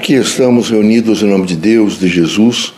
Aqui 0.00 0.14
estamos 0.14 0.70
reunidos 0.70 1.22
em 1.22 1.26
nome 1.26 1.44
de 1.44 1.54
Deus, 1.54 1.98
de 1.98 2.08
Jesus, 2.08 2.72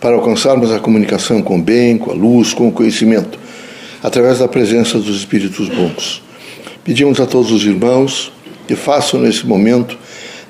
para 0.00 0.16
alcançarmos 0.16 0.72
a 0.72 0.80
comunicação 0.80 1.40
com 1.40 1.60
o 1.60 1.62
bem, 1.62 1.96
com 1.96 2.10
a 2.10 2.12
luz, 2.12 2.52
com 2.52 2.66
o 2.66 2.72
conhecimento, 2.72 3.38
através 4.02 4.40
da 4.40 4.48
presença 4.48 4.98
dos 4.98 5.16
Espíritos 5.16 5.68
bons. 5.68 6.24
Pedimos 6.82 7.20
a 7.20 7.26
todos 7.26 7.52
os 7.52 7.64
irmãos 7.64 8.32
que 8.66 8.74
façam 8.74 9.20
nesse 9.20 9.46
momento 9.46 9.96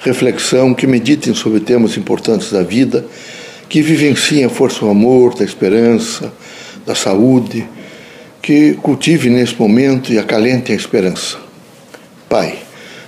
reflexão, 0.00 0.72
que 0.72 0.86
meditem 0.86 1.34
sobre 1.34 1.60
temas 1.60 1.98
importantes 1.98 2.50
da 2.50 2.62
vida, 2.62 3.04
que 3.68 3.82
vivenciem 3.82 4.46
a 4.46 4.48
força 4.48 4.80
do 4.80 4.88
amor, 4.88 5.34
da 5.34 5.44
esperança, 5.44 6.32
da 6.86 6.94
saúde, 6.94 7.68
que 8.40 8.72
cultivem 8.80 9.32
nesse 9.32 9.54
momento 9.60 10.14
e 10.14 10.18
acalentem 10.18 10.74
a 10.74 10.78
esperança. 10.78 11.36
Pai, 12.26 12.65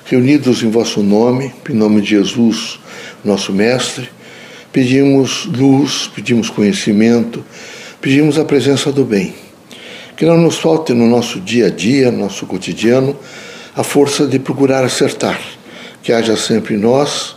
reunidos 0.09 0.63
em 0.63 0.71
vosso 0.71 1.03
nome, 1.03 1.53
em 1.69 1.75
nome 1.75 2.01
de 2.01 2.11
Jesus, 2.11 2.81
nosso 3.23 3.53
Mestre, 3.53 4.09
pedimos 4.73 5.45
luz, 5.45 6.11
pedimos 6.15 6.49
conhecimento, 6.49 7.45
pedimos 8.01 8.39
a 8.39 8.45
presença 8.45 8.91
do 8.91 9.05
bem. 9.05 9.35
Que 10.17 10.25
não 10.25 10.39
nos 10.39 10.57
falte 10.57 10.95
no 10.95 11.07
nosso 11.07 11.39
dia 11.39 11.67
a 11.67 11.71
dia, 11.71 12.11
no 12.11 12.21
nosso 12.21 12.47
cotidiano, 12.47 13.15
a 13.77 13.83
força 13.83 14.27
de 14.27 14.39
procurar 14.39 14.83
acertar, 14.83 15.39
que 16.03 16.11
haja 16.11 16.37
sempre 16.39 16.75
em 16.75 16.79
nós 16.79 17.37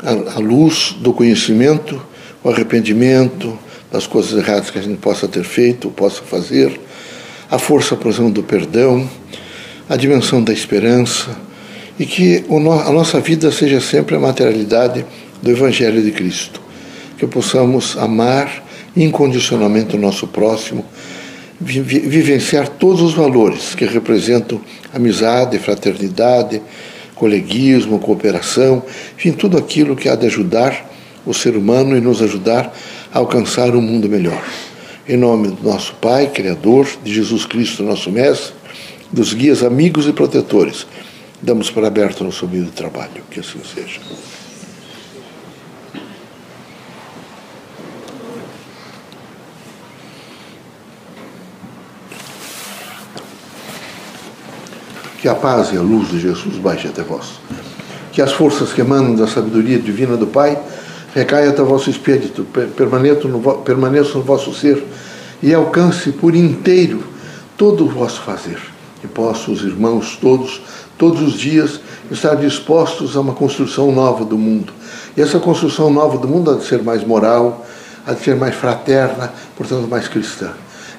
a, 0.00 0.36
a 0.36 0.40
luz 0.40 0.96
do 0.98 1.12
conhecimento, 1.12 2.04
o 2.42 2.50
arrependimento 2.50 3.56
das 3.92 4.08
coisas 4.08 4.36
erradas 4.36 4.70
que 4.70 4.78
a 4.78 4.82
gente 4.82 4.98
possa 4.98 5.28
ter 5.28 5.44
feito, 5.44 5.88
possa 5.90 6.20
fazer, 6.22 6.80
a 7.48 7.60
força, 7.60 7.94
por 7.94 8.10
exemplo, 8.10 8.32
do 8.32 8.42
perdão, 8.42 9.08
a 9.88 9.94
dimensão 9.94 10.42
da 10.42 10.52
esperança, 10.52 11.45
e 11.98 12.04
que 12.04 12.44
a 12.48 12.92
nossa 12.92 13.20
vida 13.20 13.50
seja 13.50 13.80
sempre 13.80 14.16
a 14.16 14.18
materialidade 14.18 15.04
do 15.42 15.50
Evangelho 15.50 16.02
de 16.02 16.10
Cristo. 16.10 16.60
Que 17.18 17.26
possamos 17.26 17.96
amar 17.96 18.64
incondicionalmente 18.96 19.96
o 19.96 19.98
nosso 19.98 20.26
próximo, 20.26 20.84
vivenciar 21.60 22.68
todos 22.68 23.00
os 23.00 23.14
valores 23.14 23.74
que 23.74 23.86
representam 23.86 24.60
amizade, 24.92 25.58
fraternidade, 25.58 26.60
coleguismo, 27.14 27.98
cooperação, 27.98 28.82
enfim, 29.16 29.32
tudo 29.32 29.56
aquilo 29.56 29.96
que 29.96 30.08
há 30.08 30.14
de 30.14 30.26
ajudar 30.26 30.90
o 31.24 31.32
ser 31.32 31.56
humano 31.56 31.96
e 31.96 32.00
nos 32.00 32.22
ajudar 32.22 32.72
a 33.12 33.18
alcançar 33.18 33.74
um 33.74 33.80
mundo 33.80 34.08
melhor. 34.08 34.42
Em 35.08 35.16
nome 35.16 35.48
do 35.48 35.62
nosso 35.62 35.94
Pai, 35.94 36.28
Criador, 36.28 36.86
de 37.02 37.14
Jesus 37.14 37.46
Cristo, 37.46 37.82
nosso 37.82 38.10
Mestre, 38.10 38.54
dos 39.10 39.32
guias 39.32 39.62
amigos 39.62 40.06
e 40.06 40.12
protetores, 40.12 40.86
damos 41.46 41.70
para 41.70 41.86
aberto 41.86 42.24
nosso 42.24 42.48
meio 42.48 42.64
de 42.64 42.72
trabalho. 42.72 43.22
Que 43.30 43.38
assim 43.38 43.60
seja. 43.62 44.00
Que 55.20 55.28
a 55.28 55.36
paz 55.36 55.72
e 55.72 55.76
a 55.76 55.80
luz 55.80 56.10
de 56.10 56.18
Jesus 56.18 56.56
baixe 56.56 56.88
até 56.88 57.04
vós. 57.04 57.34
Que 58.10 58.20
as 58.20 58.32
forças 58.32 58.72
que 58.72 58.80
emanam 58.80 59.14
da 59.14 59.28
sabedoria 59.28 59.78
divina 59.78 60.16
do 60.16 60.26
Pai 60.26 60.58
recaiam 61.14 61.50
até 61.50 61.62
o 61.62 61.66
vosso 61.66 61.88
espírito, 61.88 62.44
permaneçam 62.76 63.30
no, 63.30 63.58
permaneçam 63.58 64.16
no 64.16 64.22
vosso 64.22 64.52
ser 64.52 64.84
e 65.40 65.54
alcance 65.54 66.10
por 66.10 66.34
inteiro 66.34 67.04
todo 67.56 67.84
o 67.84 67.88
vosso 67.88 68.20
fazer. 68.22 68.75
Que 69.06 69.12
possam 69.12 69.54
os 69.54 69.62
irmãos 69.62 70.18
todos 70.20 70.60
todos 70.98 71.20
os 71.22 71.34
dias 71.34 71.80
estar 72.10 72.34
dispostos 72.34 73.16
a 73.16 73.20
uma 73.20 73.34
construção 73.34 73.92
nova 73.92 74.24
do 74.24 74.36
mundo. 74.36 74.72
E 75.16 75.20
essa 75.20 75.38
construção 75.38 75.90
nova 75.90 76.18
do 76.18 76.26
mundo 76.26 76.50
há 76.50 76.54
de 76.54 76.64
ser 76.64 76.82
mais 76.82 77.04
moral, 77.04 77.64
há 78.06 78.12
de 78.12 78.22
ser 78.22 78.34
mais 78.34 78.54
fraterna, 78.54 79.32
portanto 79.56 79.86
mais 79.88 80.08
cristã. 80.08 80.50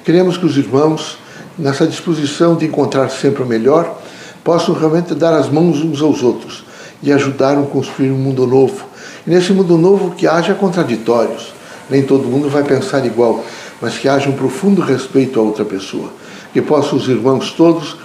Queremos 0.04 0.36
que 0.36 0.46
os 0.46 0.56
irmãos, 0.56 1.18
nessa 1.58 1.86
disposição 1.86 2.56
de 2.56 2.66
encontrar 2.66 3.08
sempre 3.10 3.42
o 3.42 3.46
melhor, 3.46 4.00
possam 4.44 4.74
realmente 4.74 5.14
dar 5.14 5.34
as 5.34 5.48
mãos 5.48 5.82
uns 5.82 6.00
aos 6.00 6.22
outros 6.22 6.64
e 7.02 7.12
ajudar 7.12 7.58
a 7.58 7.62
construir 7.62 8.10
um 8.10 8.16
mundo 8.16 8.46
novo. 8.46 8.86
E 9.26 9.30
nesse 9.30 9.52
mundo 9.52 9.76
novo 9.76 10.12
que 10.12 10.26
haja 10.26 10.54
contraditórios. 10.54 11.52
Nem 11.90 12.02
todo 12.02 12.24
mundo 12.24 12.50
vai 12.50 12.62
pensar 12.64 13.04
igual, 13.06 13.42
mas 13.80 13.96
que 13.96 14.08
haja 14.08 14.28
um 14.28 14.34
profundo 14.34 14.82
respeito 14.82 15.40
a 15.40 15.42
outra 15.42 15.64
pessoa. 15.64 16.10
Que 16.52 16.62
possam 16.62 16.98
os 16.98 17.08
irmãos 17.08 17.52
todos 17.52 17.96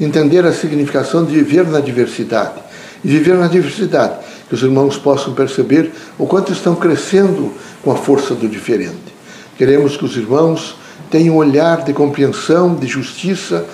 entender 0.00 0.44
a 0.46 0.52
significação 0.52 1.24
de 1.24 1.34
viver 1.34 1.66
na 1.66 1.80
diversidade. 1.80 2.60
E 3.04 3.08
viver 3.08 3.34
na 3.34 3.46
diversidade, 3.46 4.14
que 4.48 4.54
os 4.54 4.62
irmãos 4.62 4.96
possam 4.96 5.34
perceber 5.34 5.90
o 6.18 6.26
quanto 6.26 6.52
estão 6.52 6.74
crescendo 6.74 7.52
com 7.82 7.90
a 7.90 7.96
força 7.96 8.34
do 8.34 8.48
diferente. 8.48 9.14
Queremos 9.56 9.96
que 9.96 10.04
os 10.04 10.16
irmãos 10.16 10.76
tenham 11.10 11.34
um 11.34 11.38
olhar 11.38 11.82
de 11.82 11.92
compreensão, 11.92 12.74
de 12.74 12.86
justiça 12.86 13.66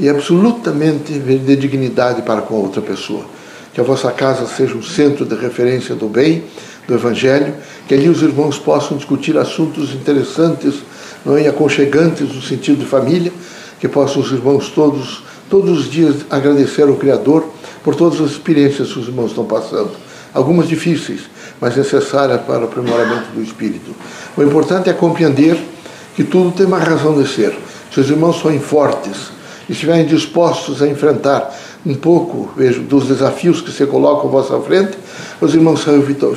e 0.00 0.08
absolutamente 0.08 1.12
de 1.18 1.56
dignidade 1.56 2.22
para 2.22 2.40
com 2.40 2.54
a 2.54 2.58
outra 2.58 2.80
pessoa. 2.80 3.24
Que 3.74 3.80
a 3.80 3.84
vossa 3.84 4.10
casa 4.10 4.46
seja 4.46 4.74
um 4.74 4.82
centro 4.82 5.24
de 5.24 5.34
referência 5.34 5.94
do 5.94 6.08
bem, 6.08 6.44
do 6.86 6.94
Evangelho, 6.94 7.54
que 7.86 7.94
ali 7.94 8.08
os 8.08 8.22
irmãos 8.22 8.58
possam 8.58 8.96
discutir 8.96 9.36
assuntos 9.36 9.92
interessantes 9.92 10.76
não 11.24 11.36
é, 11.36 11.42
e 11.42 11.48
aconchegantes 11.48 12.34
no 12.34 12.40
sentido 12.40 12.78
de 12.78 12.86
família, 12.86 13.32
que 13.78 13.88
possam 13.88 14.22
os 14.22 14.30
irmãos 14.32 14.68
todos 14.68 15.22
todos 15.48 15.78
os 15.78 15.90
dias 15.90 16.16
agradecer 16.30 16.82
ao 16.82 16.96
Criador 16.96 17.44
por 17.82 17.94
todas 17.94 18.20
as 18.20 18.32
experiências 18.32 18.92
que 18.92 18.98
os 18.98 19.08
irmãos 19.08 19.30
estão 19.30 19.44
passando. 19.44 19.90
Algumas 20.34 20.68
difíceis, 20.68 21.22
mas 21.60 21.76
necessárias 21.76 22.42
para 22.42 22.60
o 22.60 22.64
aprimoramento 22.64 23.32
do 23.32 23.42
espírito. 23.42 23.94
O 24.36 24.42
importante 24.42 24.90
é 24.90 24.92
compreender 24.92 25.58
que 26.14 26.22
tudo 26.22 26.52
tem 26.52 26.66
uma 26.66 26.78
razão 26.78 27.20
de 27.20 27.26
ser. 27.28 27.58
Se 27.92 28.00
os 28.00 28.10
irmãos 28.10 28.38
forem 28.40 28.60
fortes 28.60 29.30
estiverem 29.68 30.06
dispostos 30.06 30.82
a 30.82 30.86
enfrentar 30.86 31.54
um 31.84 31.94
pouco, 31.94 32.50
vejo, 32.56 32.82
dos 32.82 33.06
desafios 33.06 33.60
que 33.60 33.70
se 33.70 33.86
colocam 33.86 34.28
à 34.28 34.32
vossa 34.32 34.58
frente, 34.60 34.98
os 35.40 35.54
irmãos 35.54 35.84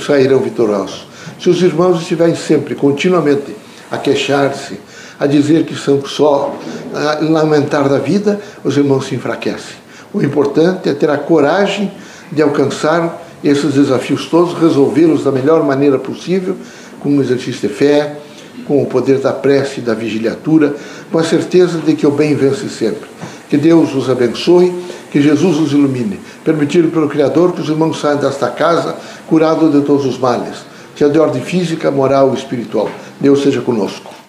sairão 0.06 0.40
vitoriosos. 0.40 1.08
Se 1.40 1.50
os 1.50 1.62
irmãos 1.62 2.02
estiverem 2.02 2.36
sempre, 2.36 2.76
continuamente, 2.76 3.56
a 3.90 3.98
queixar-se, 3.98 4.80
a 5.22 5.28
dizer 5.28 5.66
que 5.66 5.76
são 5.76 6.04
só 6.04 6.58
a 6.96 7.20
lamentar 7.24 7.88
da 7.88 8.00
vida, 8.00 8.42
os 8.64 8.76
irmãos 8.76 9.06
se 9.06 9.14
enfraquecem. 9.14 9.76
O 10.12 10.20
importante 10.24 10.90
é 10.90 10.96
ter 10.96 11.12
a 11.12 11.18
coragem 11.18 11.92
de 12.32 12.42
alcançar 12.42 13.22
esses 13.44 13.76
desafios 13.76 14.26
todos, 14.26 14.58
resolvê-los 14.60 15.24
da 15.24 15.32
melhor 15.32 15.64
maneira 15.64 16.00
possível, 16.00 16.58
com 17.00 17.10
um 17.10 17.22
exercício 17.22 17.70
de 17.70 17.74
fé, 17.74 18.18
com 18.66 18.82
o 18.82 18.88
poder 18.88 19.20
da 19.20 19.32
prece 19.32 19.80
e 19.80 19.84
da 19.84 19.94
vigiliatura, 19.94 20.76
com 21.12 21.20
a 21.20 21.24
certeza 21.24 21.78
de 21.78 21.94
que 21.94 22.08
o 22.08 22.12
bem 22.12 22.34
vence 22.34 22.68
sempre. 22.68 23.08
Que 23.48 23.58
Deus 23.58 23.94
os 23.94 24.10
abençoe, 24.10 24.74
que 25.12 25.22
Jesus 25.22 25.60
os 25.60 25.72
ilumine. 25.72 26.20
Permitido 26.44 26.90
pelo 26.90 27.08
Criador 27.08 27.52
que 27.52 27.62
os 27.62 27.70
irmãos 27.70 28.02
saiam 28.02 28.18
desta 28.18 28.50
casa 28.50 28.96
curados 29.28 29.72
de 29.72 29.82
todos 29.82 30.04
os 30.04 30.18
males, 30.18 30.66
seja 30.96 31.12
de 31.12 31.20
ordem 31.20 31.44
física, 31.44 31.92
moral 31.92 32.32
e 32.34 32.38
espiritual. 32.38 32.90
Deus 33.20 33.44
seja 33.44 33.62
conosco. 33.62 34.21